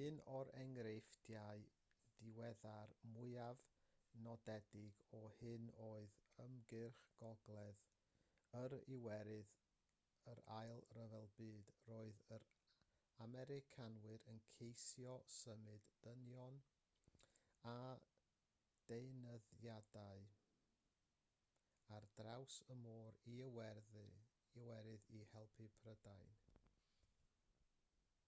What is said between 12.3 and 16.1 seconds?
yr americanwyr yn ceisio symud